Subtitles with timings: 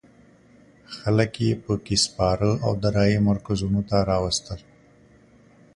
[0.95, 4.59] خلک یې په کې سپاره او د رایو مرکزونو ته راوستل.